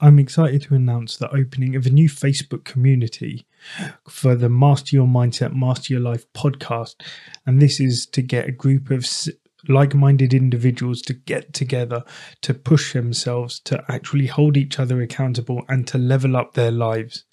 I'm 0.00 0.18
excited 0.18 0.62
to 0.62 0.74
announce 0.74 1.16
the 1.16 1.32
opening 1.32 1.76
of 1.76 1.86
a 1.86 1.90
new 1.90 2.08
Facebook 2.08 2.64
community 2.64 3.46
for 4.08 4.34
the 4.34 4.48
Master 4.48 4.96
Your 4.96 5.06
Mindset, 5.06 5.54
Master 5.54 5.94
Your 5.94 6.02
Life 6.02 6.30
podcast. 6.32 6.96
And 7.46 7.62
this 7.62 7.78
is 7.78 8.04
to 8.06 8.20
get 8.20 8.48
a 8.48 8.52
group 8.52 8.90
of 8.90 9.06
like 9.68 9.94
minded 9.94 10.34
individuals 10.34 11.00
to 11.02 11.14
get 11.14 11.54
together, 11.54 12.02
to 12.42 12.54
push 12.54 12.92
themselves, 12.92 13.60
to 13.60 13.84
actually 13.88 14.26
hold 14.26 14.56
each 14.56 14.80
other 14.80 15.00
accountable, 15.00 15.62
and 15.68 15.86
to 15.86 15.96
level 15.96 16.36
up 16.36 16.54
their 16.54 16.72
lives. 16.72 17.24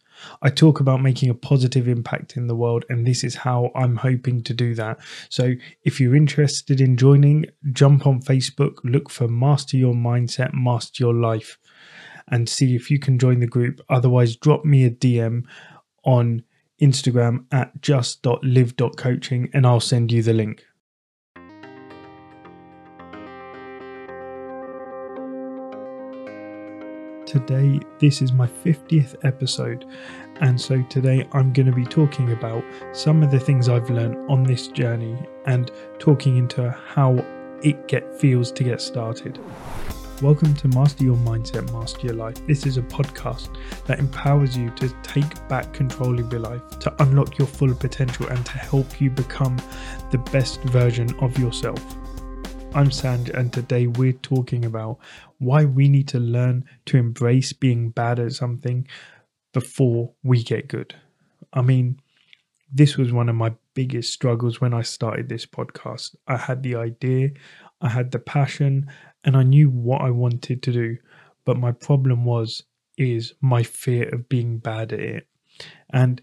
I 0.43 0.51
talk 0.51 0.79
about 0.79 1.01
making 1.01 1.31
a 1.31 1.33
positive 1.33 1.87
impact 1.87 2.37
in 2.37 2.45
the 2.45 2.55
world, 2.55 2.85
and 2.89 3.07
this 3.07 3.23
is 3.23 3.33
how 3.33 3.71
I'm 3.75 3.95
hoping 3.95 4.43
to 4.43 4.53
do 4.53 4.75
that. 4.75 4.99
So, 5.29 5.55
if 5.83 5.99
you're 5.99 6.15
interested 6.15 6.79
in 6.79 6.95
joining, 6.95 7.47
jump 7.73 8.05
on 8.05 8.21
Facebook, 8.21 8.75
look 8.83 9.09
for 9.09 9.27
Master 9.27 9.77
Your 9.77 9.95
Mindset, 9.95 10.53
Master 10.53 11.03
Your 11.03 11.15
Life 11.15 11.57
and 12.31 12.47
see 12.49 12.75
if 12.75 12.89
you 12.89 12.97
can 12.97 13.19
join 13.19 13.39
the 13.39 13.47
group. 13.47 13.81
Otherwise, 13.89 14.35
drop 14.35 14.65
me 14.65 14.85
a 14.85 14.89
DM 14.89 15.43
on 16.03 16.43
Instagram 16.81 17.45
at 17.51 17.81
just.live.coaching 17.81 19.49
and 19.53 19.67
I'll 19.67 19.79
send 19.79 20.11
you 20.11 20.23
the 20.23 20.33
link. 20.33 20.65
Today, 27.27 27.79
this 27.99 28.21
is 28.21 28.33
my 28.33 28.45
50th 28.45 29.15
episode, 29.23 29.85
and 30.41 30.59
so 30.59 30.81
today 30.89 31.25
I'm 31.31 31.53
going 31.53 31.67
to 31.67 31.71
be 31.71 31.85
talking 31.85 32.33
about 32.33 32.61
some 32.91 33.23
of 33.23 33.31
the 33.31 33.39
things 33.39 33.69
I've 33.69 33.89
learned 33.89 34.29
on 34.29 34.43
this 34.43 34.67
journey 34.67 35.17
and 35.45 35.71
talking 35.97 36.35
into 36.35 36.69
how 36.71 37.25
it 37.63 37.87
get 37.87 38.19
feels 38.19 38.51
to 38.51 38.65
get 38.65 38.81
started. 38.81 39.39
Welcome 40.21 40.53
to 40.57 40.67
Master 40.67 41.03
Your 41.03 41.17
Mindset, 41.17 41.73
Master 41.73 42.05
Your 42.05 42.15
Life. 42.15 42.45
This 42.45 42.67
is 42.67 42.77
a 42.77 42.83
podcast 42.83 43.57
that 43.87 43.97
empowers 43.97 44.55
you 44.55 44.69
to 44.75 44.87
take 45.01 45.47
back 45.47 45.73
control 45.73 46.19
of 46.19 46.31
your 46.31 46.41
life, 46.41 46.61
to 46.81 46.93
unlock 47.01 47.39
your 47.39 47.47
full 47.47 47.73
potential, 47.73 48.27
and 48.27 48.45
to 48.45 48.51
help 48.51 49.01
you 49.01 49.09
become 49.09 49.57
the 50.11 50.19
best 50.31 50.61
version 50.65 51.11
of 51.21 51.39
yourself. 51.39 51.83
I'm 52.75 52.91
Sanj, 52.91 53.33
and 53.33 53.51
today 53.51 53.87
we're 53.87 54.13
talking 54.13 54.65
about 54.65 54.99
why 55.39 55.65
we 55.65 55.89
need 55.89 56.07
to 56.09 56.19
learn 56.19 56.65
to 56.85 56.97
embrace 56.97 57.51
being 57.51 57.89
bad 57.89 58.19
at 58.19 58.33
something 58.33 58.87
before 59.53 60.11
we 60.21 60.43
get 60.43 60.67
good. 60.67 60.93
I 61.51 61.63
mean, 61.63 61.99
this 62.71 62.95
was 62.95 63.11
one 63.11 63.27
of 63.27 63.35
my 63.35 63.55
biggest 63.73 64.13
struggles 64.13 64.61
when 64.61 64.75
I 64.75 64.83
started 64.83 65.29
this 65.29 65.47
podcast. 65.47 66.15
I 66.27 66.37
had 66.37 66.61
the 66.61 66.75
idea, 66.75 67.31
I 67.81 67.89
had 67.89 68.11
the 68.11 68.19
passion, 68.19 68.87
and 69.23 69.37
I 69.37 69.43
knew 69.43 69.69
what 69.69 70.01
I 70.01 70.09
wanted 70.11 70.63
to 70.63 70.71
do, 70.71 70.97
but 71.45 71.57
my 71.57 71.71
problem 71.71 72.25
was 72.25 72.63
is 72.97 73.33
my 73.41 73.63
fear 73.63 74.09
of 74.09 74.29
being 74.29 74.57
bad 74.57 74.93
at 74.93 74.99
it. 74.99 75.27
And 75.91 76.21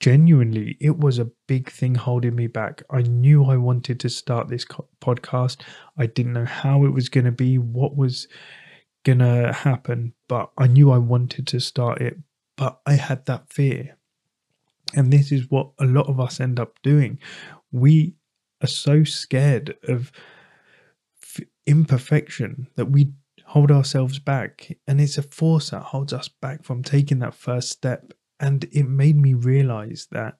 genuinely, 0.00 0.76
it 0.80 0.98
was 0.98 1.18
a 1.18 1.30
big 1.46 1.70
thing 1.70 1.94
holding 1.94 2.34
me 2.34 2.46
back. 2.46 2.82
I 2.90 3.02
knew 3.02 3.44
I 3.44 3.56
wanted 3.56 4.00
to 4.00 4.08
start 4.08 4.48
this 4.48 4.64
podcast. 5.00 5.60
I 5.96 6.06
didn't 6.06 6.32
know 6.32 6.46
how 6.46 6.84
it 6.84 6.90
was 6.90 7.08
going 7.08 7.26
to 7.26 7.32
be, 7.32 7.58
what 7.58 7.96
was 7.96 8.28
going 9.04 9.18
to 9.18 9.52
happen, 9.52 10.14
but 10.28 10.50
I 10.58 10.66
knew 10.66 10.90
I 10.90 10.98
wanted 10.98 11.46
to 11.48 11.60
start 11.60 12.00
it. 12.00 12.18
But 12.56 12.80
I 12.86 12.94
had 12.94 13.26
that 13.26 13.52
fear. 13.52 13.96
And 14.94 15.12
this 15.12 15.30
is 15.32 15.50
what 15.50 15.70
a 15.78 15.86
lot 15.86 16.08
of 16.08 16.18
us 16.18 16.40
end 16.40 16.58
up 16.58 16.80
doing. 16.82 17.18
We 17.70 18.14
are 18.62 18.66
so 18.66 19.04
scared 19.04 19.76
of 19.84 20.10
imperfection 21.66 22.68
that 22.76 22.86
we 22.86 23.12
hold 23.44 23.70
ourselves 23.70 24.18
back. 24.18 24.76
And 24.86 25.00
it's 25.00 25.18
a 25.18 25.22
force 25.22 25.70
that 25.70 25.82
holds 25.82 26.12
us 26.12 26.28
back 26.28 26.64
from 26.64 26.82
taking 26.82 27.18
that 27.20 27.34
first 27.34 27.70
step. 27.70 28.12
And 28.38 28.64
it 28.72 28.88
made 28.88 29.16
me 29.16 29.34
realize 29.34 30.08
that 30.12 30.34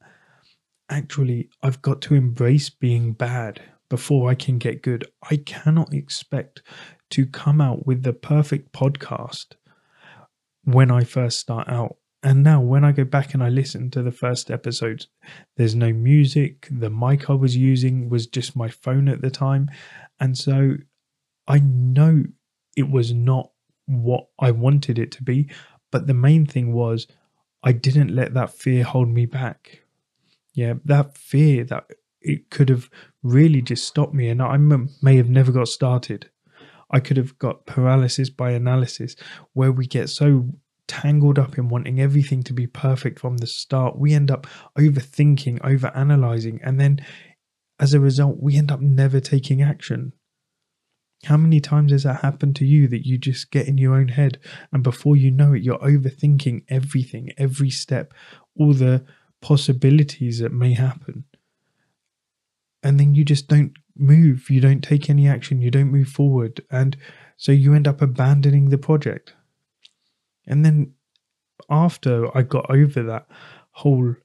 actually 0.88 1.50
I've 1.62 1.82
got 1.82 2.00
to 2.02 2.14
embrace 2.14 2.70
being 2.70 3.12
bad 3.12 3.60
before 3.88 4.30
I 4.30 4.34
can 4.34 4.58
get 4.58 4.82
good. 4.82 5.04
I 5.30 5.36
cannot 5.36 5.92
expect 5.92 6.62
to 7.10 7.26
come 7.26 7.60
out 7.60 7.86
with 7.86 8.02
the 8.02 8.12
perfect 8.12 8.72
podcast 8.72 9.54
when 10.64 10.90
I 10.90 11.04
first 11.04 11.40
start 11.40 11.68
out. 11.68 11.96
And 12.22 12.42
now, 12.42 12.60
when 12.60 12.84
I 12.84 12.92
go 12.92 13.04
back 13.04 13.32
and 13.32 13.42
I 13.42 13.48
listen 13.48 13.90
to 13.92 14.02
the 14.02 14.12
first 14.12 14.50
episodes, 14.50 15.08
there's 15.56 15.74
no 15.74 15.90
music. 15.90 16.68
The 16.70 16.90
mic 16.90 17.30
I 17.30 17.32
was 17.32 17.56
using 17.56 18.10
was 18.10 18.26
just 18.26 18.54
my 18.54 18.68
phone 18.68 19.08
at 19.08 19.22
the 19.22 19.30
time. 19.30 19.70
And 20.20 20.36
so 20.36 20.74
I 21.48 21.58
know 21.58 22.24
it 22.76 22.90
was 22.90 23.12
not 23.12 23.50
what 23.86 24.26
I 24.38 24.50
wanted 24.50 24.98
it 24.98 25.10
to 25.12 25.22
be, 25.22 25.50
but 25.90 26.06
the 26.06 26.14
main 26.14 26.46
thing 26.46 26.72
was 26.72 27.06
I 27.62 27.72
didn't 27.72 28.14
let 28.14 28.34
that 28.34 28.50
fear 28.50 28.84
hold 28.84 29.08
me 29.08 29.26
back. 29.26 29.82
Yeah, 30.54 30.74
that 30.84 31.16
fear 31.16 31.64
that 31.64 31.86
it 32.20 32.50
could 32.50 32.68
have 32.68 32.90
really 33.22 33.62
just 33.62 33.86
stopped 33.86 34.14
me, 34.14 34.28
and 34.28 34.42
I 34.42 34.56
may 34.56 35.16
have 35.16 35.30
never 35.30 35.52
got 35.52 35.68
started. 35.68 36.30
I 36.90 37.00
could 37.00 37.16
have 37.16 37.38
got 37.38 37.66
paralysis 37.66 38.30
by 38.30 38.50
analysis, 38.50 39.16
where 39.52 39.72
we 39.72 39.86
get 39.86 40.10
so 40.10 40.50
tangled 40.86 41.38
up 41.38 41.56
in 41.56 41.68
wanting 41.68 42.00
everything 42.00 42.42
to 42.42 42.52
be 42.52 42.66
perfect 42.66 43.20
from 43.20 43.36
the 43.36 43.46
start. 43.46 43.98
We 43.98 44.12
end 44.12 44.30
up 44.30 44.46
overthinking, 44.78 45.60
over 45.64 45.92
analyzing, 45.94 46.60
and 46.64 46.80
then 46.80 47.00
as 47.80 47.94
a 47.94 48.00
result, 48.00 48.36
we 48.40 48.56
end 48.56 48.70
up 48.70 48.80
never 48.80 49.20
taking 49.20 49.62
action. 49.62 50.12
How 51.24 51.36
many 51.36 51.60
times 51.60 51.92
has 51.92 52.02
that 52.04 52.20
happened 52.20 52.56
to 52.56 52.66
you 52.66 52.86
that 52.88 53.06
you 53.06 53.18
just 53.18 53.50
get 53.50 53.66
in 53.66 53.78
your 53.78 53.94
own 53.94 54.08
head 54.08 54.38
and 54.72 54.82
before 54.82 55.16
you 55.16 55.30
know 55.30 55.54
it, 55.54 55.62
you're 55.62 55.78
overthinking 55.78 56.64
everything, 56.68 57.32
every 57.36 57.70
step, 57.70 58.12
all 58.58 58.74
the 58.74 59.04
possibilities 59.40 60.38
that 60.38 60.52
may 60.52 60.74
happen? 60.74 61.24
And 62.82 63.00
then 63.00 63.14
you 63.14 63.24
just 63.24 63.48
don't 63.48 63.72
move, 63.96 64.48
you 64.48 64.60
don't 64.60 64.82
take 64.82 65.10
any 65.10 65.26
action, 65.26 65.60
you 65.60 65.70
don't 65.70 65.90
move 65.90 66.08
forward. 66.08 66.62
And 66.70 66.96
so 67.36 67.52
you 67.52 67.74
end 67.74 67.88
up 67.88 68.00
abandoning 68.00 68.70
the 68.70 68.78
project. 68.78 69.34
And 70.46 70.64
then 70.64 70.94
after 71.68 72.36
I 72.36 72.42
got 72.42 72.70
over 72.70 73.02
that 73.02 73.26
whole 73.72 74.16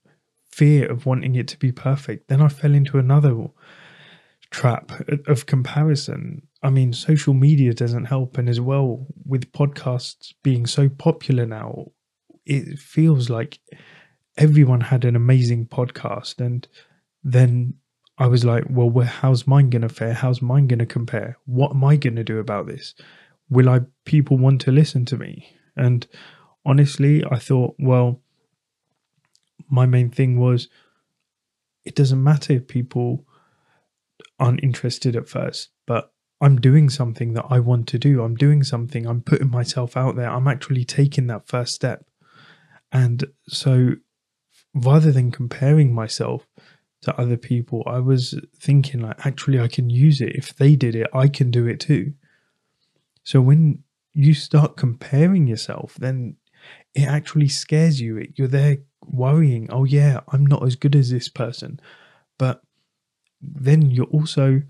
fear 0.56 0.90
of 0.90 1.06
wanting 1.06 1.36
it 1.36 1.50
to 1.50 1.60
be 1.60 1.72
perfect, 1.72 2.30
then 2.30 2.42
I 2.42 2.48
fell 2.48 2.74
into 2.74 2.98
another 2.98 3.36
trap 4.52 4.92
of 5.28 5.46
comparison. 5.46 6.48
I 6.64 6.70
mean, 6.70 6.94
social 6.94 7.34
media 7.34 7.74
doesn't 7.74 8.06
help. 8.06 8.38
And 8.38 8.48
as 8.48 8.62
well, 8.62 9.06
with 9.26 9.52
podcasts 9.52 10.34
being 10.44 10.66
so 10.66 10.88
popular 10.88 11.46
now, 11.46 11.88
it 12.46 12.80
feels 12.80 13.30
like 13.30 13.60
everyone 14.38 14.82
had 14.82 15.04
an 15.04 15.16
amazing 15.16 15.68
podcast. 15.68 16.40
And 16.40 16.66
then 17.22 17.74
I 18.18 18.28
was 18.28 18.46
like, 18.46 18.64
well, 18.70 19.06
how's 19.06 19.46
mine 19.46 19.70
going 19.70 19.82
to 19.82 19.90
fare? 19.90 20.14
How's 20.14 20.42
mine 20.42 20.68
going 20.68 20.80
to 20.80 20.86
compare? 20.86 21.38
What 21.46 21.72
am 21.72 21.84
I 21.84 21.98
going 21.98 22.16
to 22.16 22.24
do 22.24 22.40
about 22.40 22.68
this? 22.68 22.96
Will 23.50 23.68
I 23.68 23.82
people 24.06 24.38
want 24.38 24.62
to 24.62 24.72
listen 24.72 25.04
to 25.06 25.18
me? 25.18 25.58
And 25.76 26.08
honestly, 26.66 27.26
I 27.30 27.40
thought, 27.40 27.76
well, 27.78 28.22
my 29.70 29.86
main 29.86 30.10
thing 30.10 30.40
was 30.40 30.68
it 31.84 31.96
doesn't 31.96 32.24
matter 32.24 32.54
if 32.54 32.68
people 32.68 33.26
aren't 34.40 34.64
interested 34.64 35.16
at 35.16 35.30
first, 35.30 35.70
but 35.86 36.12
I'm 36.42 36.60
doing 36.60 36.90
something 36.90 37.34
that 37.34 37.46
I 37.50 37.60
want 37.60 37.88
to 37.90 38.00
do. 38.00 38.24
I'm 38.24 38.36
doing 38.36 38.64
something, 38.64 39.06
I'm 39.06 39.22
putting 39.22 39.50
myself 39.50 39.96
out 39.96 40.16
there. 40.16 40.30
I'm 40.30 40.48
actually 40.48 40.84
taking 40.84 41.28
that 41.28 41.48
first 41.48 41.74
step. 41.74 42.06
And 42.92 43.26
so 43.48 43.96
rather 44.74 45.12
than 45.12 45.32
comparing 45.32 45.94
myself 45.94 46.48
to 47.02 47.18
other 47.20 47.38
people, 47.38 47.84
I 47.86 48.00
was 48.00 48.40
thinking 48.58 49.02
like 49.02 49.26
actually 49.26 49.60
I 49.60 49.68
can 49.68 49.90
use 49.90 50.22
it. 50.22 50.36
If 50.36 50.56
they 50.56 50.76
did 50.76 50.96
it, 50.96 51.08
I 51.14 51.28
can 51.28 51.52
do 51.52 51.68
it 51.68 51.80
too. 51.80 52.14
So 53.24 53.42
when 53.42 53.84
you 54.14 54.34
start 54.34 54.78
comparing 54.78 55.48
yourself, 55.48 55.96
then 55.96 56.38
it 56.96 57.04
actually 57.04 57.50
scares 57.50 58.00
you. 58.00 58.26
You're 58.36 58.48
there 58.48 58.78
worrying, 59.06 59.70
oh 59.72 59.84
yeah, 59.84 60.22
I'm 60.30 60.46
not 60.46 60.64
as 60.64 60.76
good 60.76 60.96
as 60.96 61.12
this 61.12 61.28
person. 61.28 61.80
But 62.40 62.62
then 63.42 63.92
you're 63.92 64.06
also 64.06 64.62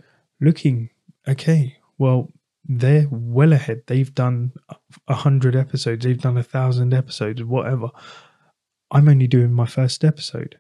looking, 0.42 0.90
okay, 1.28 1.78
well, 1.98 2.32
they're 2.68 3.08
well 3.12 3.54
ahead. 3.54 3.84
They've 3.86 4.14
done 4.14 4.54
a 5.08 5.14
hundred 5.14 5.56
episodes, 5.56 6.04
they've 6.04 6.20
done 6.20 6.38
a 6.38 6.44
thousand 6.44 6.94
episodes, 6.94 7.44
whatever. 7.44 7.90
I'm 8.92 9.08
only 9.08 9.28
doing 9.28 9.54
my 9.54 9.68
first 9.68 10.04
episode. 10.04 10.60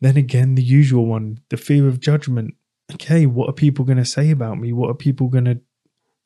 Then 0.00 0.16
again, 0.16 0.54
the 0.54 0.62
usual 0.62 1.06
one, 1.06 1.40
the 1.50 1.56
fear 1.56 1.88
of 1.88 2.00
judgment. 2.00 2.54
Okay, 2.94 3.26
what 3.26 3.48
are 3.48 3.52
people 3.52 3.84
going 3.84 3.98
to 3.98 4.04
say 4.04 4.30
about 4.30 4.58
me? 4.58 4.72
What 4.72 4.90
are 4.90 4.94
people 4.94 5.28
going 5.28 5.44
to 5.44 5.60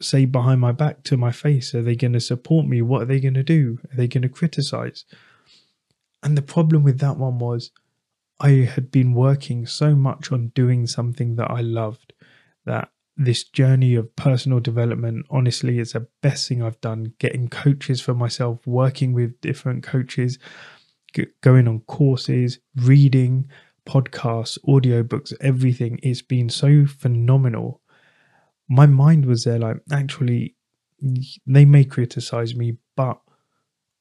say 0.00 0.25
behind 0.25 0.61
my 0.61 0.73
back 0.73 1.02
to 1.05 1.17
my 1.17 1.32
face? 1.32 1.75
Are 1.75 1.82
they 1.82 1.96
going 1.96 2.12
to 2.12 2.20
support 2.20 2.67
me? 2.67 2.82
What 2.82 3.02
are 3.02 3.06
they 3.06 3.20
going 3.20 3.35
to 3.35 3.43
do? 3.43 3.79
Are 3.91 3.96
they 3.96 4.08
going 4.08 4.23
to 4.23 4.29
criticize? 4.29 5.05
And 6.23 6.37
the 6.37 6.43
problem 6.43 6.82
with 6.82 6.99
that 7.00 7.17
one 7.17 7.38
was 7.38 7.70
I 8.41 8.50
had 8.50 8.91
been 8.91 9.14
working 9.14 9.67
so 9.67 9.94
much 9.94 10.32
on 10.32 10.49
doing 10.49 10.87
something 10.87 11.37
that 11.37 11.50
I 11.50 11.61
loved 11.61 12.12
that 12.67 12.91
this 13.17 13.44
journey 13.44 13.94
of 13.94 14.14
personal 14.17 14.58
development 14.58 15.26
honestly 15.31 15.79
is 15.79 15.93
the 15.93 16.08
best 16.20 16.49
thing 16.49 16.62
I've 16.62 16.81
done 16.81 17.14
getting 17.19 17.49
coaches 17.49 18.00
for 18.00 18.14
myself 18.14 18.67
working 18.67 19.12
with 19.12 19.40
different 19.40 19.85
coaches 19.85 20.38
going 21.43 21.69
on 21.69 21.79
courses 21.81 22.58
reading 22.75 23.49
podcasts 23.87 24.58
audiobooks 24.67 25.32
everything 25.40 26.00
it's 26.02 26.23
been 26.23 26.49
so 26.49 26.85
phenomenal 26.87 27.81
my 28.69 28.87
mind 28.87 29.26
was 29.26 29.44
there 29.44 29.58
like 29.58 29.76
actually 29.93 30.55
they 31.46 31.64
may 31.64 31.84
criticize 31.84 32.55
me 32.55 32.76
but 32.96 33.20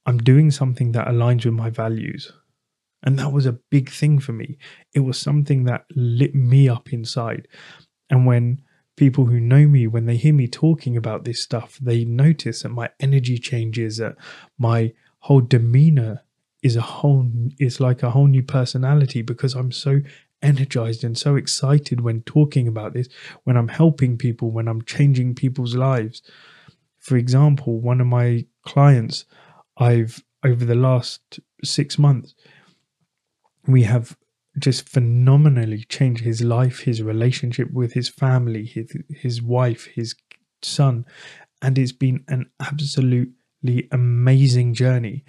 I'm 0.06 0.18
doing 0.18 0.52
something 0.52 0.92
that 0.94 1.08
aligns 1.08 1.46
with 1.46 1.54
my 1.54 1.70
values. 1.70 2.32
And 3.04 3.20
that 3.20 3.32
was 3.32 3.46
a 3.46 3.54
big 3.54 3.90
thing 3.90 4.20
for 4.20 4.34
me. 4.34 4.58
It 4.94 5.02
was 5.02 5.18
something 5.18 5.66
that 5.66 5.86
lit 5.96 6.36
me 6.36 6.70
up 6.70 6.94
inside. 6.94 7.48
And 8.10 8.26
when 8.26 8.62
people 8.96 9.26
who 9.26 9.40
know 9.40 9.68
me, 9.68 9.88
when 9.88 10.06
they 10.06 10.18
hear 10.18 10.34
me 10.34 10.48
talking 10.48 10.96
about 10.96 11.26
this 11.26 11.42
stuff, 11.42 11.78
they 11.82 12.06
notice 12.06 12.64
that 12.64 12.70
my 12.70 12.90
energy 13.00 13.38
changes, 13.38 13.98
that 13.98 14.16
my 14.58 14.94
whole 15.20 15.42
demeanor 15.42 16.24
is 16.62 16.78
a 16.78 16.82
whole 16.82 17.30
is 17.60 17.82
like 17.82 18.04
a 18.04 18.12
whole 18.12 18.28
new 18.28 18.44
personality 18.44 19.22
because 19.22 19.54
I'm 19.54 19.72
so 19.72 20.00
energized 20.44 21.04
and 21.04 21.18
so 21.18 21.36
excited 21.36 22.02
when 22.02 22.22
talking 22.22 22.68
about 22.68 22.94
this, 22.94 23.08
when 23.44 23.58
I'm 23.58 23.70
helping 23.70 24.18
people, 24.18 24.52
when 24.52 24.68
I'm 24.68 24.84
changing 24.84 25.36
people's 25.36 25.76
lives. 25.76 26.22
For 27.00 27.18
example, 27.18 27.80
one 27.80 28.02
of 28.02 28.08
my 28.08 28.46
clients, 28.66 29.26
I've 29.78 30.24
over 30.46 30.66
the 30.66 30.76
last 30.76 31.40
six 31.64 31.98
months, 31.98 32.36
we 33.66 33.84
have 33.84 34.18
just 34.60 34.88
phenomenally 34.88 35.84
changed 35.86 36.24
his 36.24 36.42
life, 36.42 36.82
his 36.82 37.02
relationship 37.02 37.72
with 37.72 37.94
his 37.94 38.10
family, 38.10 38.66
his, 38.66 38.96
his 39.10 39.42
wife, 39.42 39.86
his 39.86 40.16
son. 40.62 41.06
And 41.62 41.78
it's 41.78 41.94
been 41.94 42.24
an 42.28 42.50
absolutely 42.60 43.88
amazing 43.92 44.74
journey. 44.74 45.24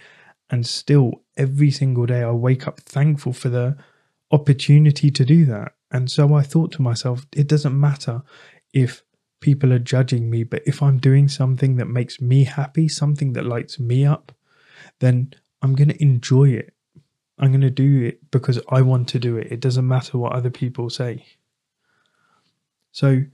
And 0.51 0.67
still, 0.67 1.23
every 1.37 1.71
single 1.71 2.07
day, 2.07 2.23
I 2.23 2.33
wake 2.33 2.67
up 2.67 2.81
thankful 2.81 3.33
for 3.33 3.49
the 3.49 3.77
opportunity 4.35 5.11
to 5.11 5.25
do 5.25 5.45
that. 5.47 5.73
And 5.91 6.11
so 6.11 6.35
I 6.35 6.43
thought 6.43 6.73
to 6.73 6.83
myself, 6.83 7.27
it 7.33 7.49
doesn't 7.49 7.79
matter 7.79 8.23
if 8.73 9.03
people 9.41 9.73
are 9.73 9.79
judging 9.79 10.29
me, 10.31 10.43
but 10.43 10.63
if 10.67 10.83
I'm 10.83 10.99
doing 10.99 11.29
something 11.29 11.77
that 11.77 11.87
makes 11.87 12.21
me 12.21 12.45
happy, 12.45 12.89
something 12.89 13.35
that 13.35 13.47
lights 13.47 13.79
me 13.79 14.05
up, 14.05 14.33
then 15.01 15.35
I'm 15.63 15.75
going 15.75 15.91
to 15.91 16.03
enjoy 16.03 16.51
it 16.51 16.75
I'm 17.39 17.51
going 17.51 17.61
to 17.63 17.71
do 17.71 18.03
it 18.03 18.31
because 18.31 18.61
I 18.69 18.83
want 18.83 19.09
to 19.09 19.19
do 19.19 19.37
it. 19.37 19.51
It 19.51 19.61
doesn't 19.61 19.87
matter 19.87 20.19
what 20.19 20.33
other 20.33 20.51
people 20.51 20.89
say. 20.89 21.27
So 22.93 23.25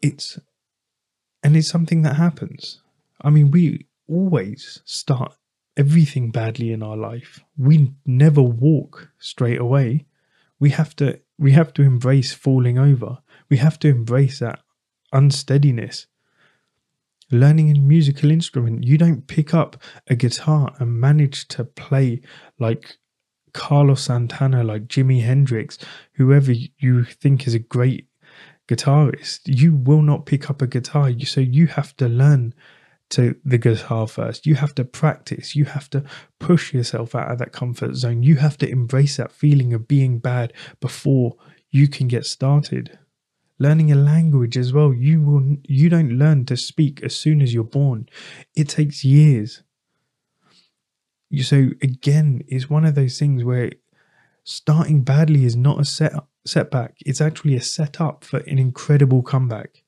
it's, 0.00 0.38
and 1.42 1.56
it's 1.56 1.68
something 1.68 2.02
that 2.02 2.16
happens. 2.16 2.80
I 3.20 3.30
mean, 3.30 3.50
we 3.50 3.86
always 4.08 4.80
start 4.84 5.34
everything 5.76 6.30
badly 6.30 6.72
in 6.72 6.82
our 6.82 6.96
life. 6.96 7.40
We 7.56 7.92
never 8.06 8.42
walk 8.42 9.10
straight 9.18 9.60
away. 9.60 10.06
We 10.58 10.70
have 10.70 10.94
to, 10.96 11.20
we 11.38 11.52
have 11.52 11.72
to 11.74 11.82
embrace 11.82 12.32
falling 12.32 12.78
over. 12.78 13.18
We 13.50 13.58
have 13.58 13.78
to 13.80 13.88
embrace 13.88 14.38
that 14.38 14.60
unsteadiness 15.12 16.06
learning 17.30 17.70
a 17.70 17.80
musical 17.80 18.30
instrument. 18.30 18.84
You 18.84 18.98
don't 18.98 19.26
pick 19.26 19.54
up 19.54 19.82
a 20.08 20.14
guitar 20.14 20.72
and 20.78 21.00
manage 21.00 21.48
to 21.48 21.64
play 21.64 22.20
like 22.58 22.96
Carlos 23.52 24.02
Santana, 24.02 24.64
like 24.64 24.88
Jimi 24.88 25.22
Hendrix, 25.22 25.78
whoever 26.14 26.52
you 26.52 27.04
think 27.04 27.46
is 27.46 27.54
a 27.54 27.58
great 27.58 28.08
guitarist. 28.68 29.40
You 29.44 29.74
will 29.74 30.02
not 30.02 30.26
pick 30.26 30.50
up 30.50 30.62
a 30.62 30.66
guitar. 30.66 31.10
So 31.20 31.40
you 31.40 31.66
have 31.68 31.96
to 31.96 32.08
learn 32.08 32.54
to 33.10 33.36
the 33.44 33.58
guitar 33.58 34.06
first. 34.06 34.46
You 34.46 34.56
have 34.56 34.74
to 34.76 34.84
practice. 34.84 35.54
You 35.54 35.66
have 35.66 35.88
to 35.90 36.04
push 36.40 36.72
yourself 36.72 37.14
out 37.14 37.30
of 37.30 37.38
that 37.38 37.52
comfort 37.52 37.94
zone. 37.94 38.22
You 38.22 38.36
have 38.36 38.58
to 38.58 38.68
embrace 38.68 39.16
that 39.16 39.32
feeling 39.32 39.72
of 39.74 39.86
being 39.86 40.18
bad 40.18 40.52
before 40.80 41.36
you 41.70 41.88
can 41.88 42.08
get 42.08 42.26
started 42.26 42.98
learning 43.58 43.92
a 43.92 43.94
language 43.94 44.56
as 44.56 44.72
well 44.72 44.92
you 44.92 45.20
will 45.22 45.56
you 45.68 45.88
don't 45.88 46.18
learn 46.18 46.44
to 46.44 46.56
speak 46.56 47.02
as 47.02 47.14
soon 47.14 47.40
as 47.40 47.54
you're 47.54 47.64
born 47.64 48.08
it 48.54 48.68
takes 48.68 49.04
years 49.04 49.62
so 51.40 51.70
again 51.82 52.42
it's 52.48 52.68
one 52.68 52.84
of 52.84 52.94
those 52.94 53.18
things 53.18 53.44
where 53.44 53.70
starting 54.42 55.02
badly 55.02 55.44
is 55.44 55.56
not 55.56 55.80
a 55.80 55.84
set 55.84 56.12
setback 56.44 56.96
it's 57.06 57.20
actually 57.20 57.54
a 57.54 57.62
setup 57.62 58.24
for 58.24 58.38
an 58.40 58.58
incredible 58.58 59.22
comeback 59.22 59.83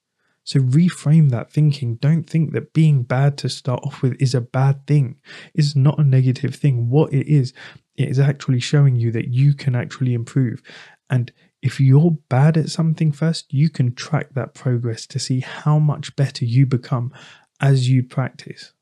so 0.46 0.60
reframe 0.60 1.28
that 1.30 1.52
thinking 1.52 1.96
don't 1.96 2.24
think 2.24 2.52
that 2.52 2.72
being 2.72 3.02
bad 3.02 3.36
to 3.36 3.48
start 3.48 3.80
off 3.84 4.00
with 4.00 4.16
is 4.20 4.34
a 4.34 4.40
bad 4.40 4.86
thing 4.86 5.16
it's 5.54 5.76
not 5.76 5.98
a 5.98 6.04
negative 6.04 6.54
thing 6.54 6.88
what 6.88 7.12
it 7.12 7.26
is 7.26 7.52
it 7.96 8.08
is 8.08 8.18
actually 8.18 8.60
showing 8.60 8.96
you 8.96 9.12
that 9.12 9.28
you 9.28 9.52
can 9.52 9.76
actually 9.76 10.14
improve 10.14 10.62
and 11.10 11.32
if 11.62 11.80
you're 11.80 12.12
bad 12.28 12.56
at 12.56 12.68
something 12.68 13.10
first, 13.10 13.52
you 13.52 13.68
can 13.68 13.94
track 13.94 14.34
that 14.34 14.54
progress 14.54 15.06
to 15.08 15.18
see 15.18 15.40
how 15.40 15.78
much 15.78 16.14
better 16.14 16.44
you 16.44 16.64
become 16.64 17.12
as 17.60 17.88
you 17.88 18.02
practice. 18.02 18.72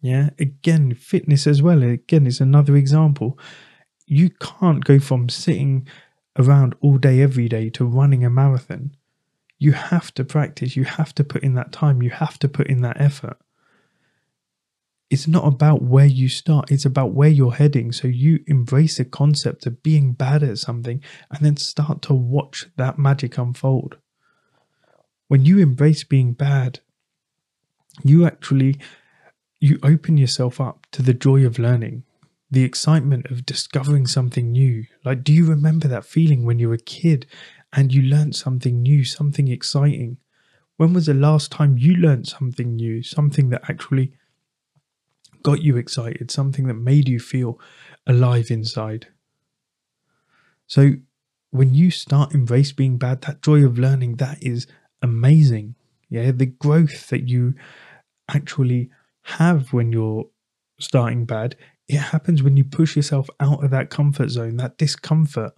Yeah, 0.00 0.30
again, 0.38 0.94
fitness 0.94 1.46
as 1.46 1.62
well. 1.62 1.82
Again, 1.82 2.26
is 2.26 2.40
another 2.40 2.76
example. 2.76 3.38
You 4.06 4.30
can't 4.30 4.84
go 4.84 4.98
from 4.98 5.28
sitting 5.28 5.86
around 6.36 6.74
all 6.80 6.98
day, 6.98 7.22
every 7.22 7.48
day 7.48 7.70
to 7.70 7.84
running 7.84 8.24
a 8.24 8.30
marathon. 8.30 8.96
You 9.62 9.72
have 9.72 10.12
to 10.14 10.24
practice. 10.24 10.76
You 10.76 10.84
have 10.84 11.14
to 11.14 11.24
put 11.24 11.42
in 11.42 11.54
that 11.54 11.72
time. 11.72 12.02
You 12.02 12.10
have 12.10 12.38
to 12.40 12.48
put 12.48 12.66
in 12.66 12.82
that 12.82 13.00
effort 13.00 13.38
it's 15.12 15.28
not 15.28 15.46
about 15.46 15.82
where 15.82 16.06
you 16.06 16.26
start, 16.26 16.70
it's 16.70 16.86
about 16.86 17.12
where 17.12 17.28
you're 17.28 17.52
heading. 17.52 17.92
So 17.92 18.08
you 18.08 18.42
embrace 18.46 18.96
the 18.96 19.04
concept 19.04 19.66
of 19.66 19.82
being 19.82 20.14
bad 20.14 20.42
at 20.42 20.56
something 20.56 21.02
and 21.30 21.44
then 21.44 21.58
start 21.58 22.00
to 22.02 22.14
watch 22.14 22.68
that 22.76 22.98
magic 22.98 23.36
unfold. 23.36 23.98
When 25.28 25.44
you 25.44 25.58
embrace 25.58 26.02
being 26.02 26.32
bad, 26.32 26.80
you 28.02 28.24
actually 28.24 28.78
you 29.60 29.78
open 29.82 30.16
yourself 30.16 30.62
up 30.62 30.86
to 30.92 31.02
the 31.02 31.12
joy 31.12 31.44
of 31.44 31.58
learning, 31.58 32.04
the 32.50 32.64
excitement 32.64 33.30
of 33.30 33.44
discovering 33.44 34.06
something 34.06 34.50
new. 34.50 34.86
Like 35.04 35.22
do 35.22 35.34
you 35.34 35.44
remember 35.44 35.88
that 35.88 36.06
feeling 36.06 36.46
when 36.46 36.58
you 36.58 36.68
were 36.68 36.76
a 36.76 36.78
kid 36.78 37.26
and 37.72 37.92
you 37.92 38.02
learned 38.02 38.36
something 38.36 38.82
new, 38.82 39.04
something 39.04 39.48
exciting? 39.48 40.18
When 40.76 40.92
was 40.92 41.06
the 41.06 41.14
last 41.14 41.50
time 41.50 41.78
you 41.78 41.94
learned 41.94 42.28
something 42.28 42.76
new, 42.76 43.02
something 43.02 43.50
that 43.50 43.68
actually 43.68 44.12
got 45.42 45.62
you 45.62 45.76
excited, 45.76 46.30
something 46.30 46.66
that 46.68 46.74
made 46.74 47.08
you 47.08 47.18
feel 47.18 47.58
alive 48.06 48.50
inside. 48.50 49.08
So 50.66 50.92
when 51.50 51.74
you 51.74 51.90
start 51.90 52.34
embrace 52.34 52.72
being 52.72 52.96
bad, 52.96 53.22
that 53.22 53.42
joy 53.42 53.64
of 53.64 53.78
learning, 53.78 54.16
that 54.16 54.42
is 54.42 54.66
amazing. 55.02 55.74
Yeah, 56.08 56.30
the 56.30 56.46
growth 56.46 57.08
that 57.08 57.28
you 57.28 57.54
actually 58.28 58.90
have 59.22 59.72
when 59.72 59.92
you're 59.92 60.26
starting 60.78 61.24
bad, 61.26 61.56
it 61.88 61.98
happens 61.98 62.42
when 62.42 62.56
you 62.56 62.64
push 62.64 62.96
yourself 62.96 63.28
out 63.40 63.62
of 63.64 63.70
that 63.70 63.90
comfort 63.90 64.30
zone, 64.30 64.56
that 64.56 64.78
discomfort 64.78 65.52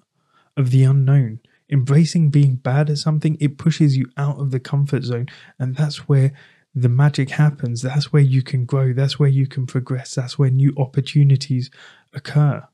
of 0.57 0.71
the 0.71 0.85
unknown. 0.85 1.41
Embracing 1.71 2.31
being 2.31 2.57
bad 2.57 2.91
at 2.91 2.99
something, 2.99 3.37
it 3.41 3.59
pushes 3.59 3.97
you 3.97 4.11
out 4.17 4.39
of 4.39 4.51
the 4.51 4.61
comfort 4.61 5.03
zone. 5.03 5.27
And 5.59 5.77
that's 5.77 6.09
where 6.09 6.33
the 6.75 6.89
magic 6.89 7.31
happens. 7.31 7.83
That's 7.83 8.13
where 8.13 8.23
you 8.23 8.43
can 8.43 8.65
grow. 8.65 8.93
That's 8.93 9.19
where 9.19 9.29
you 9.29 9.47
can 9.47 9.67
progress. 9.67 10.15
That's 10.15 10.39
where 10.39 10.51
new 10.51 10.75
opportunities 10.77 11.71
occur. 12.13 12.67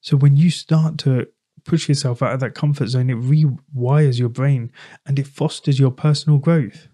So 0.00 0.16
when 0.16 0.36
you 0.36 0.50
start 0.50 0.98
to 0.98 1.28
push 1.64 1.88
yourself 1.88 2.22
out 2.22 2.34
of 2.34 2.40
that 2.40 2.54
comfort 2.54 2.88
zone, 2.88 3.10
it 3.10 3.16
rewires 3.16 4.18
your 4.18 4.28
brain 4.28 4.70
and 5.06 5.18
it 5.18 5.26
fosters 5.26 5.78
your 5.78 5.90
personal 5.90 6.38
growth. 6.38 6.88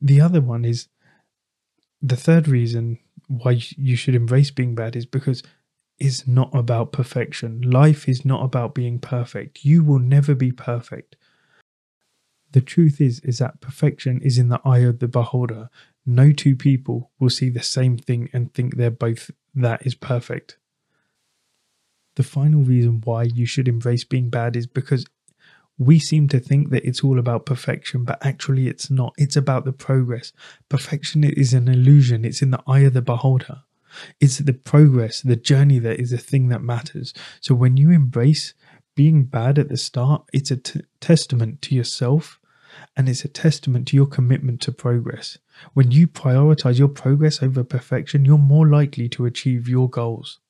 The 0.00 0.20
other 0.20 0.40
one 0.40 0.64
is 0.64 0.88
the 2.02 2.16
third 2.16 2.48
reason 2.48 2.98
why 3.28 3.60
you 3.76 3.96
should 3.96 4.14
embrace 4.14 4.50
being 4.50 4.74
bad 4.74 4.96
is 4.96 5.06
because 5.06 5.42
it's 5.98 6.26
not 6.26 6.54
about 6.54 6.92
perfection. 6.92 7.62
Life 7.62 8.08
is 8.08 8.24
not 8.24 8.44
about 8.44 8.74
being 8.74 8.98
perfect. 8.98 9.64
You 9.64 9.82
will 9.82 9.98
never 9.98 10.34
be 10.34 10.52
perfect. 10.52 11.16
The 12.52 12.60
truth 12.60 13.00
is 13.00 13.20
is 13.20 13.38
that 13.38 13.60
perfection 13.60 14.20
is 14.22 14.38
in 14.38 14.48
the 14.48 14.60
eye 14.64 14.78
of 14.78 14.98
the 14.98 15.08
beholder. 15.08 15.68
No 16.04 16.32
two 16.32 16.54
people 16.54 17.10
will 17.18 17.30
see 17.30 17.50
the 17.50 17.62
same 17.62 17.98
thing 17.98 18.28
and 18.32 18.52
think 18.52 18.76
they're 18.76 18.90
both 18.90 19.30
that 19.54 19.86
is 19.86 19.94
perfect. 19.94 20.58
The 22.14 22.22
final 22.22 22.62
reason 22.62 23.02
why 23.04 23.24
you 23.24 23.46
should 23.46 23.68
embrace 23.68 24.04
being 24.04 24.30
bad 24.30 24.56
is 24.56 24.66
because 24.66 25.06
we 25.78 25.98
seem 25.98 26.28
to 26.28 26.40
think 26.40 26.70
that 26.70 26.86
it's 26.86 27.04
all 27.04 27.18
about 27.18 27.44
perfection, 27.44 28.04
but 28.04 28.24
actually 28.24 28.68
it's 28.68 28.90
not. 28.90 29.12
It's 29.18 29.36
about 29.36 29.66
the 29.66 29.72
progress. 29.72 30.32
Perfection 30.70 31.24
is 31.24 31.52
an 31.52 31.68
illusion, 31.68 32.24
it's 32.24 32.40
in 32.40 32.50
the 32.50 32.62
eye 32.66 32.80
of 32.80 32.94
the 32.94 33.02
beholder. 33.02 33.62
It's 34.20 34.38
the 34.38 34.52
progress, 34.52 35.20
the 35.20 35.36
journey 35.36 35.78
that 35.80 36.00
is 36.00 36.10
the 36.10 36.18
thing 36.18 36.48
that 36.48 36.62
matters. 36.62 37.12
So 37.40 37.54
when 37.54 37.76
you 37.76 37.90
embrace 37.90 38.54
being 38.94 39.24
bad 39.24 39.58
at 39.58 39.68
the 39.68 39.76
start, 39.76 40.24
it's 40.32 40.50
a 40.50 40.56
t- 40.56 40.82
testament 41.00 41.62
to 41.62 41.74
yourself 41.74 42.40
and 42.96 43.08
it's 43.08 43.24
a 43.24 43.28
testament 43.28 43.88
to 43.88 43.96
your 43.96 44.06
commitment 44.06 44.60
to 44.62 44.72
progress. 44.72 45.38
When 45.74 45.90
you 45.90 46.06
prioritize 46.06 46.78
your 46.78 46.88
progress 46.88 47.42
over 47.42 47.64
perfection, 47.64 48.24
you're 48.24 48.38
more 48.38 48.68
likely 48.68 49.08
to 49.10 49.26
achieve 49.26 49.68
your 49.68 49.88
goals. 49.88 50.40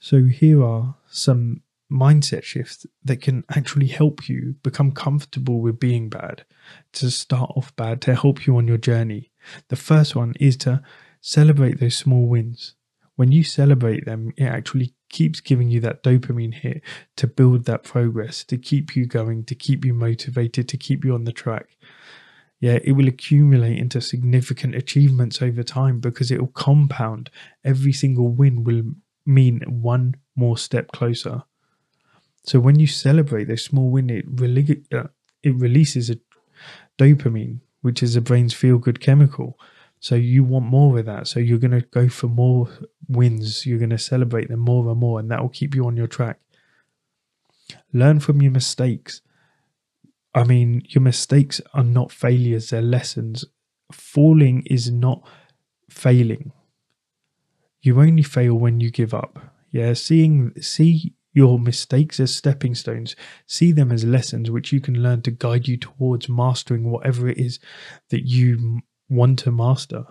So, 0.00 0.24
here 0.24 0.62
are 0.62 0.96
some 1.08 1.62
mindset 1.90 2.42
shifts 2.42 2.86
that 3.04 3.20
can 3.20 3.44
actually 3.50 3.86
help 3.86 4.28
you 4.28 4.56
become 4.62 4.92
comfortable 4.92 5.60
with 5.60 5.78
being 5.78 6.08
bad, 6.08 6.44
to 6.92 7.10
start 7.10 7.52
off 7.56 7.74
bad, 7.76 8.00
to 8.02 8.14
help 8.14 8.46
you 8.46 8.56
on 8.56 8.66
your 8.66 8.78
journey. 8.78 9.30
The 9.68 9.76
first 9.76 10.16
one 10.16 10.34
is 10.40 10.56
to 10.58 10.82
celebrate 11.24 11.80
those 11.80 11.96
small 11.96 12.26
wins. 12.26 12.74
When 13.16 13.32
you 13.32 13.44
celebrate 13.44 14.04
them, 14.04 14.32
it 14.36 14.44
actually 14.44 14.94
keeps 15.08 15.40
giving 15.40 15.70
you 15.70 15.80
that 15.80 16.02
dopamine 16.02 16.52
hit 16.52 16.82
to 17.16 17.26
build 17.26 17.64
that 17.64 17.82
progress, 17.82 18.44
to 18.44 18.58
keep 18.58 18.94
you 18.94 19.06
going, 19.06 19.44
to 19.44 19.54
keep 19.54 19.86
you 19.86 19.94
motivated, 19.94 20.68
to 20.68 20.76
keep 20.76 21.02
you 21.02 21.14
on 21.14 21.24
the 21.24 21.32
track. 21.32 21.76
Yeah, 22.60 22.78
it 22.84 22.92
will 22.92 23.08
accumulate 23.08 23.78
into 23.78 24.02
significant 24.02 24.74
achievements 24.74 25.40
over 25.40 25.62
time 25.62 25.98
because 25.98 26.30
it 26.30 26.40
will 26.40 26.48
compound. 26.48 27.30
Every 27.64 27.92
single 27.92 28.28
win 28.28 28.62
will 28.64 28.82
mean 29.24 29.60
one 29.66 30.16
more 30.36 30.58
step 30.58 30.92
closer. 30.92 31.44
So 32.44 32.60
when 32.60 32.78
you 32.78 32.86
celebrate 32.86 33.44
those 33.44 33.64
small 33.64 33.90
wins, 33.90 34.10
it, 34.10 34.86
uh, 34.92 35.04
it 35.42 35.54
releases 35.56 36.10
a 36.10 36.18
dopamine, 36.98 37.60
which 37.82 38.02
is 38.02 38.14
the 38.14 38.20
brain's 38.20 38.54
feel 38.54 38.78
good 38.78 39.00
chemical. 39.00 39.58
So 40.04 40.16
you 40.16 40.44
want 40.44 40.66
more 40.66 40.98
of 40.98 41.06
that. 41.06 41.28
So 41.28 41.40
you're 41.40 41.56
going 41.56 41.70
to 41.70 41.80
go 41.80 42.10
for 42.10 42.26
more 42.26 42.68
wins. 43.08 43.64
You're 43.64 43.78
going 43.78 43.88
to 43.88 43.96
celebrate 43.96 44.50
them 44.50 44.60
more 44.60 44.86
and 44.90 45.00
more, 45.00 45.18
and 45.18 45.30
that 45.30 45.40
will 45.40 45.48
keep 45.48 45.74
you 45.74 45.86
on 45.86 45.96
your 45.96 46.06
track. 46.06 46.40
Learn 47.90 48.20
from 48.20 48.42
your 48.42 48.52
mistakes. 48.52 49.22
I 50.34 50.44
mean, 50.44 50.82
your 50.90 51.00
mistakes 51.00 51.58
are 51.72 51.82
not 51.82 52.12
failures, 52.12 52.68
they're 52.68 52.82
lessons. 52.82 53.46
Falling 53.92 54.64
is 54.66 54.90
not 54.90 55.26
failing. 55.88 56.52
You 57.80 57.98
only 57.98 58.22
fail 58.22 58.56
when 58.56 58.80
you 58.80 58.90
give 58.90 59.14
up. 59.14 59.38
Yeah, 59.70 59.94
seeing 59.94 60.52
see 60.60 61.14
your 61.32 61.58
mistakes 61.58 62.20
as 62.20 62.36
stepping 62.36 62.74
stones. 62.74 63.16
See 63.46 63.72
them 63.72 63.90
as 63.90 64.04
lessons 64.04 64.50
which 64.50 64.70
you 64.70 64.82
can 64.82 65.02
learn 65.02 65.22
to 65.22 65.30
guide 65.30 65.66
you 65.66 65.78
towards 65.78 66.28
mastering 66.28 66.90
whatever 66.90 67.26
it 67.26 67.38
is 67.38 67.58
that 68.10 68.28
you 68.28 68.82
want 69.08 69.38
to 69.40 69.52
master. 69.52 70.06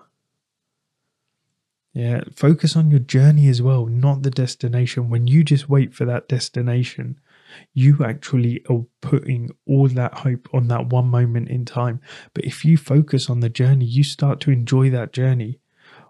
Yeah, 1.93 2.23
focus 2.35 2.75
on 2.75 2.89
your 2.89 2.99
journey 2.99 3.47
as 3.49 3.61
well, 3.61 3.85
not 3.85 4.23
the 4.23 4.31
destination. 4.31 5.09
When 5.09 5.27
you 5.27 5.43
just 5.43 5.69
wait 5.69 5.93
for 5.93 6.05
that 6.05 6.27
destination, 6.27 7.19
you 7.75 8.03
actually 8.03 8.65
are 8.67 8.85
putting 9.01 9.51
all 9.67 9.87
that 9.89 10.15
hope 10.15 10.49
on 10.53 10.67
that 10.69 10.87
one 10.87 11.07
moment 11.07 11.49
in 11.49 11.65
time. 11.65 12.01
But 12.33 12.45
if 12.45 12.65
you 12.65 12.77
focus 12.77 13.29
on 13.29 13.41
the 13.41 13.49
journey, 13.49 13.85
you 13.85 14.03
start 14.03 14.39
to 14.41 14.51
enjoy 14.51 14.89
that 14.89 15.13
journey. 15.13 15.59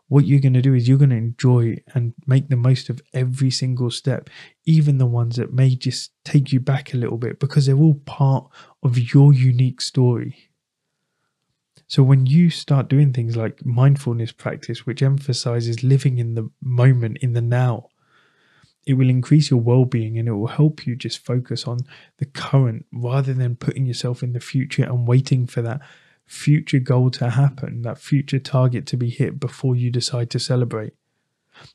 What 0.07 0.25
you're 0.25 0.39
going 0.39 0.53
to 0.53 0.61
do 0.61 0.73
is 0.73 0.87
you're 0.87 0.97
going 0.97 1.09
to 1.09 1.17
enjoy 1.17 1.77
and 1.93 2.13
make 2.27 2.47
the 2.47 2.55
most 2.55 2.89
of 2.89 3.01
every 3.13 3.51
single 3.51 3.91
step, 3.91 4.29
even 4.63 4.99
the 4.99 5.05
ones 5.05 5.35
that 5.35 5.51
may 5.51 5.75
just 5.75 6.11
take 6.23 6.53
you 6.53 6.61
back 6.61 6.93
a 6.93 6.97
little 6.97 7.17
bit, 7.17 7.39
because 7.39 7.65
they're 7.65 7.75
all 7.75 7.95
part 8.05 8.47
of 8.83 9.13
your 9.13 9.33
unique 9.33 9.81
story. 9.81 10.49
So 11.93 12.01
when 12.01 12.25
you 12.25 12.50
start 12.50 12.89
doing 12.89 13.13
things 13.13 13.38
like 13.38 13.63
mindfulness 13.63 14.31
practice, 14.31 14.83
which 14.83 15.03
emphasizes 15.03 15.83
living 15.83 16.17
in 16.17 16.33
the 16.33 16.50
moment, 16.59 17.19
in 17.21 17.33
the 17.33 17.41
now, 17.41 17.89
it 18.88 18.95
will 18.95 19.12
increase 19.12 19.51
your 19.51 19.59
well-being 19.59 20.17
and 20.17 20.27
it 20.27 20.31
will 20.31 20.47
help 20.47 20.88
you 20.88 20.95
just 20.95 21.23
focus 21.23 21.67
on 21.67 21.81
the 22.17 22.25
current 22.25 22.88
rather 22.91 23.31
than 23.31 23.55
putting 23.55 23.85
yourself 23.85 24.23
in 24.23 24.33
the 24.33 24.39
future 24.39 24.81
and 24.81 25.07
waiting 25.07 25.45
for 25.45 25.62
that 25.62 25.81
future 26.25 26.79
goal 26.79 27.12
to 27.12 27.29
happen, 27.29 27.83
that 27.83 28.00
future 28.00 28.39
target 28.39 28.88
to 28.88 28.97
be 28.97 29.12
hit 29.12 29.39
before 29.39 29.75
you 29.75 29.91
decide 29.91 30.31
to 30.31 30.39
celebrate. 30.39 30.93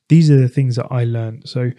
These 0.09 0.33
are 0.33 0.41
the 0.41 0.49
things 0.49 0.75
that 0.75 0.89
I 0.91 1.05
learned. 1.05 1.49
So 1.49 1.71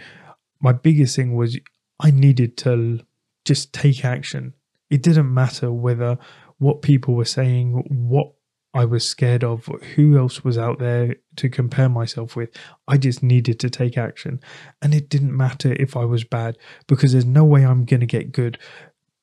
my 0.62 0.72
biggest 0.72 1.14
thing 1.14 1.36
was 1.36 1.60
I 2.00 2.12
needed 2.12 2.56
to 2.60 3.02
just 3.44 3.74
take 3.74 4.06
action. 4.06 4.54
It 4.90 5.04
didn't 5.04 5.34
matter 5.34 5.74
whether 5.74 6.18
what 6.60 6.82
people 6.82 7.16
were 7.16 7.26
saying, 7.26 7.84
what 7.90 8.34
I 8.74 8.86
was 8.86 9.04
scared 9.04 9.44
of, 9.44 9.66
who 9.96 10.18
else 10.18 10.44
was 10.44 10.58
out 10.58 10.78
there 10.80 11.16
to 11.38 11.50
compare 11.50 11.90
myself 11.90 12.36
with. 12.36 12.52
I 12.88 12.98
just 12.98 13.24
needed 13.24 13.60
to 13.62 13.70
take 13.70 13.98
action. 13.98 14.40
And 14.82 14.94
it 14.94 15.10
didn't 15.10 15.36
matter 15.36 15.74
if 15.74 15.98
I 15.98 16.06
was 16.06 16.24
bad 16.24 16.58
because 16.88 17.14
there's 17.14 17.26
no 17.26 17.44
way 17.44 17.66
I'm 17.66 17.86
going 17.86 18.02
to 18.02 18.06
get 18.06 18.32
good 18.32 18.60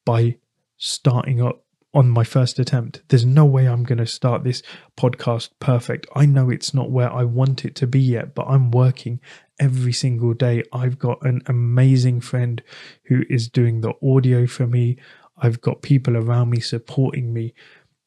by 0.04 0.38
starting 0.78 1.40
up 1.40 1.62
on 1.94 2.10
my 2.10 2.24
first 2.24 2.58
attempt. 2.58 3.02
There's 3.08 3.24
no 3.24 3.46
way 3.46 3.66
I'm 3.66 3.84
going 3.84 3.98
to 3.98 4.06
start 4.06 4.44
this 4.44 4.62
podcast 4.98 5.50
perfect. 5.60 6.06
I 6.14 6.26
know 6.26 6.50
it's 6.50 6.74
not 6.74 6.90
where 6.90 7.10
I 7.10 7.24
want 7.24 7.64
it 7.64 7.74
to 7.76 7.86
be 7.86 8.00
yet, 8.00 8.34
but 8.34 8.46
I'm 8.48 8.70
working 8.70 9.20
every 9.58 9.94
single 9.94 10.34
day. 10.34 10.62
I've 10.72 10.98
got 10.98 11.24
an 11.24 11.40
amazing 11.46 12.20
friend 12.20 12.62
who 13.04 13.22
is 13.30 13.48
doing 13.48 13.80
the 13.80 13.94
audio 14.02 14.46
for 14.46 14.66
me. 14.66 14.98
I've 15.36 15.60
got 15.60 15.82
people 15.82 16.16
around 16.16 16.50
me 16.50 16.60
supporting 16.60 17.32
me, 17.32 17.54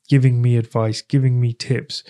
giving 0.08 0.42
me 0.42 0.58
advice, 0.58 1.02
giving 1.02 1.40
me 1.40 1.54
tips, 1.54 2.04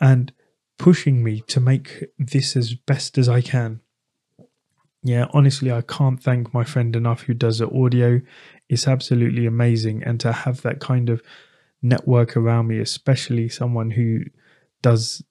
and 0.00 0.32
pushing 0.78 1.22
me 1.22 1.40
to 1.42 1.60
make 1.60 2.04
this 2.18 2.56
as 2.56 2.74
best 2.74 3.16
as 3.16 3.28
I 3.28 3.40
can. 3.40 3.80
Yeah, 5.02 5.26
honestly, 5.32 5.70
I 5.70 5.82
can't 5.82 6.22
thank 6.22 6.54
my 6.54 6.64
friend 6.64 6.96
enough 6.96 7.22
who 7.22 7.34
does 7.34 7.58
the 7.58 7.70
audio. 7.70 8.20
It's 8.68 8.88
absolutely 8.88 9.46
amazing. 9.46 10.02
And 10.02 10.18
to 10.20 10.32
have 10.32 10.62
that 10.62 10.80
kind 10.80 11.10
of 11.10 11.22
network 11.82 12.36
around 12.36 12.68
me, 12.68 12.78
especially 12.80 13.50
someone 13.50 13.90
who 13.90 14.20
does 14.80 15.22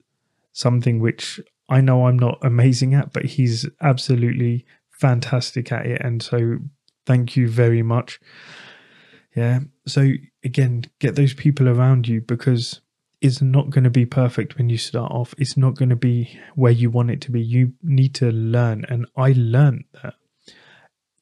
something 0.51 0.99
which 0.99 1.41
I 1.69 1.81
know 1.81 2.05
I'm 2.05 2.19
not 2.19 2.37
amazing 2.43 2.93
at, 2.93 3.11
but 3.11 3.25
he's 3.25 3.67
absolutely 3.81 4.65
fantastic 4.89 5.71
at 5.71 5.87
it. 5.87 6.01
And 6.01 6.21
so, 6.21 6.59
thank 7.07 7.35
you 7.35 7.49
very 7.49 7.81
much. 7.81 8.19
Yeah. 9.35 9.61
So 9.87 10.11
again, 10.43 10.85
get 10.99 11.15
those 11.15 11.33
people 11.33 11.67
around 11.67 12.07
you 12.07 12.21
because 12.21 12.81
it's 13.21 13.41
not 13.41 13.69
going 13.69 13.85
to 13.85 13.89
be 13.89 14.05
perfect 14.05 14.57
when 14.57 14.69
you 14.69 14.77
start 14.77 15.11
off. 15.11 15.33
It's 15.37 15.57
not 15.57 15.75
going 15.75 15.89
to 15.89 15.95
be 15.95 16.39
where 16.55 16.71
you 16.71 16.89
want 16.89 17.11
it 17.11 17.21
to 17.21 17.31
be. 17.31 17.41
You 17.41 17.73
need 17.81 18.13
to 18.15 18.31
learn. 18.31 18.85
And 18.89 19.05
I 19.15 19.33
learned 19.35 19.85
that 20.03 20.15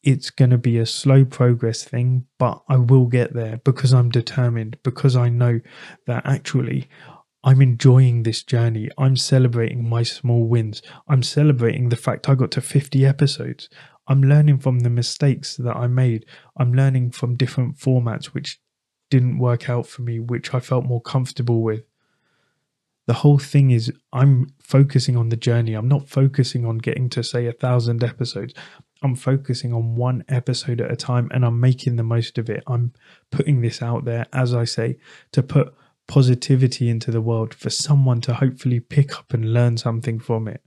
it's 0.04 0.32
going 0.32 0.50
to 0.50 0.58
be 0.58 0.80
a 0.80 0.86
slow 0.86 1.24
progress 1.24 1.84
thing, 1.84 2.26
but 2.40 2.64
I 2.68 2.78
will 2.78 3.06
get 3.06 3.34
there 3.34 3.58
because 3.64 3.94
I'm 3.94 4.10
determined, 4.10 4.78
because 4.84 5.16
I 5.16 5.30
know 5.30 5.62
that 6.08 6.26
actually 6.26 6.90
I'm 7.44 7.62
enjoying 7.62 8.24
this 8.24 8.44
journey. 8.44 8.90
I'm 8.98 9.16
celebrating 9.16 9.88
my 9.88 10.04
small 10.04 10.46
wins. 10.46 10.82
I'm 11.08 11.24
celebrating 11.24 11.90
the 11.90 11.96
fact 11.96 12.30
I 12.30 12.36
got 12.36 12.52
to 12.52 12.62
50 12.62 13.06
episodes. 13.06 13.70
I'm 14.12 14.22
learning 14.22 14.60
from 14.60 14.82
the 14.82 14.90
mistakes 14.90 15.56
that 15.56 15.78
I 15.78 15.88
made. 15.88 16.26
I'm 16.58 16.74
learning 16.74 17.12
from 17.12 17.38
different 17.38 17.78
formats 17.78 18.26
which 18.26 18.60
didn't 19.10 19.38
work 19.38 19.70
out 19.70 19.88
for 19.88 20.02
me, 20.02 20.20
which 20.20 20.54
I 20.54 20.60
felt 20.60 20.84
more 20.84 21.00
comfortable 21.00 21.62
with. 21.62 21.86
The 23.08 23.14
whole 23.14 23.40
thing 23.40 23.72
is, 23.72 23.90
I'm 24.12 24.48
focusing 24.62 25.16
on 25.16 25.30
the 25.30 25.38
journey. 25.38 25.76
I'm 25.76 25.88
not 25.88 26.10
focusing 26.10 26.66
on 26.66 26.80
getting 26.80 27.08
to, 27.12 27.24
say, 27.24 27.48
a 27.48 27.54
thousand 27.54 28.04
episodes. 28.04 28.54
I'm 29.02 29.16
focusing 29.16 29.74
on 29.74 29.96
one 29.96 30.26
episode 30.28 30.82
at 30.82 30.92
a 30.92 30.98
time 30.98 31.30
and 31.34 31.46
I'm 31.46 31.62
making 31.62 31.96
the 31.96 32.04
most 32.04 32.38
of 32.38 32.50
it. 32.50 32.64
I'm 32.68 32.92
putting 33.32 33.62
this 33.62 33.82
out 33.82 34.04
there, 34.04 34.26
as 34.34 34.54
I 34.54 34.66
say, 34.66 34.98
to 35.32 35.42
put 35.42 35.74
positivity 36.10 36.90
into 36.90 37.12
the 37.12 37.22
world 37.22 37.54
for 37.54 37.70
someone 37.70 38.20
to 38.22 38.34
hopefully 38.34 38.82
pick 38.82 39.18
up 39.18 39.34
and 39.34 39.54
learn 39.54 39.78
something 39.78 40.20
from 40.20 40.50
it. 40.50 40.62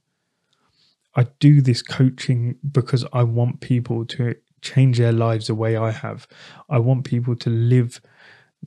I 1.16 1.24
do 1.38 1.60
this 1.60 1.82
coaching 1.82 2.56
because 2.70 3.04
I 3.12 3.22
want 3.22 3.60
people 3.60 4.04
to 4.06 4.34
change 4.60 4.98
their 4.98 5.12
lives 5.12 5.46
the 5.46 5.54
way 5.54 5.76
I 5.76 5.90
have. 5.90 6.26
I 6.68 6.78
want 6.78 7.04
people 7.04 7.36
to 7.36 7.50
live 7.50 8.00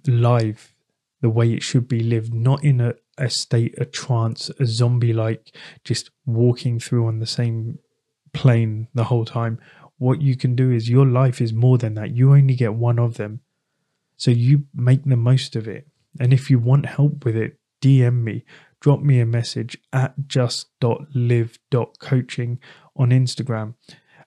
life 0.06 0.74
the 1.22 1.30
way 1.30 1.52
it 1.54 1.64
should 1.64 1.88
be 1.88 2.00
lived, 2.00 2.34
not 2.34 2.64
in 2.64 2.80
a, 2.80 2.94
a 3.18 3.30
state 3.30 3.78
of 3.80 3.92
trance, 3.92 4.50
a 4.60 4.66
zombie 4.66 5.14
like 5.14 5.56
just 5.84 6.12
walking 6.26 6.80
through 6.80 7.08
on 7.08 7.20
the 7.20 7.26
same 7.26 7.80
plane 8.34 8.88
the 8.94 9.06
whole 9.06 9.26
time. 9.26 9.60
What 9.98 10.22
you 10.22 10.38
can 10.38 10.56
do 10.56 10.72
is 10.72 10.90
your 10.90 11.08
life 11.08 11.42
is 11.42 11.54
more 11.54 11.78
than 11.80 11.96
that. 11.96 12.12
You 12.12 12.34
only 12.34 12.56
get 12.56 12.76
one 12.76 13.00
of 13.00 13.16
them. 13.16 13.42
So 14.16 14.32
you 14.32 14.66
make 14.74 15.04
the 15.04 15.18
most 15.18 15.56
of 15.56 15.68
it. 15.68 15.88
And 16.20 16.34
if 16.34 16.50
you 16.50 16.60
want 16.60 16.86
help 16.86 17.26
with 17.26 17.36
it, 17.36 17.60
DM 17.82 18.24
me 18.24 18.44
drop 18.80 19.02
me 19.02 19.20
a 19.20 19.26
message 19.26 19.78
at 19.92 20.14
just.live.coaching 20.28 22.60
on 22.96 23.10
Instagram 23.10 23.74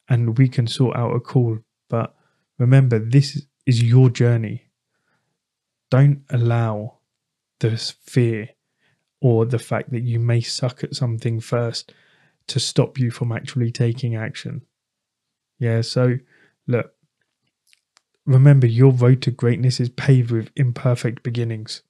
and 0.08 0.38
we 0.38 0.48
can 0.48 0.66
sort 0.66 0.96
out 0.96 1.14
a 1.14 1.20
call. 1.20 1.60
But 1.88 2.16
remember, 2.58 2.98
this 2.98 3.46
is 3.66 3.82
your 3.82 4.10
journey. 4.10 4.64
Don't 5.90 6.22
allow 6.30 6.98
this 7.60 7.94
fear 8.02 8.50
or 9.20 9.44
the 9.44 9.58
fact 9.58 9.90
that 9.92 10.02
you 10.02 10.18
may 10.18 10.40
suck 10.40 10.82
at 10.82 10.94
something 10.94 11.40
first 11.40 11.92
to 12.46 12.58
stop 12.58 12.98
you 12.98 13.10
from 13.10 13.32
actually 13.32 13.70
taking 13.70 14.16
action. 14.16 14.62
Yeah, 15.58 15.82
so 15.82 16.16
look, 16.66 16.94
remember, 18.24 18.66
your 18.66 18.92
road 18.92 19.20
to 19.22 19.30
greatness 19.30 19.78
is 19.78 19.90
paved 19.90 20.30
with 20.30 20.50
imperfect 20.56 21.22
beginnings. 21.22 21.82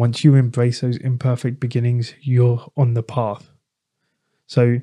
Once 0.00 0.24
you 0.24 0.34
embrace 0.34 0.80
those 0.80 0.96
imperfect 0.96 1.60
beginnings, 1.60 2.14
you're 2.22 2.72
on 2.74 2.94
the 2.94 3.02
path. 3.02 3.50
So, 4.46 4.78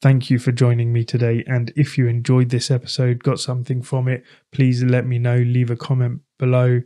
thank 0.00 0.30
you 0.30 0.38
for 0.38 0.50
joining 0.50 0.94
me 0.94 1.04
today. 1.04 1.44
And 1.46 1.70
if 1.76 1.98
you 1.98 2.06
enjoyed 2.06 2.48
this 2.48 2.70
episode, 2.70 3.22
got 3.22 3.38
something 3.38 3.82
from 3.82 4.08
it, 4.08 4.24
please 4.50 4.82
let 4.82 5.06
me 5.06 5.18
know. 5.18 5.36
Leave 5.36 5.70
a 5.70 5.76
comment 5.76 6.22
below. 6.38 6.80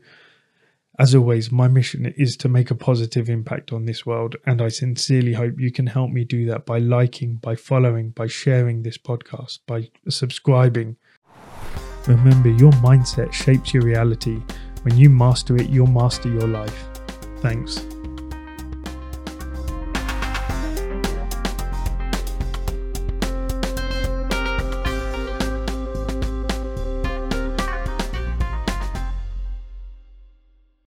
As 0.98 1.14
always, 1.14 1.52
my 1.52 1.68
mission 1.68 2.12
is 2.16 2.36
to 2.38 2.48
make 2.48 2.72
a 2.72 2.74
positive 2.74 3.28
impact 3.30 3.72
on 3.72 3.84
this 3.84 4.04
world, 4.04 4.34
and 4.44 4.60
I 4.60 4.66
sincerely 4.66 5.34
hope 5.34 5.60
you 5.60 5.70
can 5.70 5.86
help 5.86 6.10
me 6.10 6.24
do 6.24 6.44
that 6.46 6.66
by 6.66 6.78
liking, 6.78 7.36
by 7.36 7.54
following, 7.54 8.10
by 8.10 8.26
sharing 8.26 8.82
this 8.82 8.98
podcast, 8.98 9.60
by 9.64 9.90
subscribing. 10.08 10.96
Remember, 12.08 12.48
your 12.48 12.72
mindset 12.82 13.32
shapes 13.32 13.72
your 13.72 13.84
reality. 13.84 14.42
When 14.82 14.98
you 14.98 15.08
master 15.08 15.54
it, 15.54 15.70
you'll 15.70 15.86
master 15.86 16.28
your 16.28 16.48
life. 16.48 16.95
Thanks. 17.46 17.95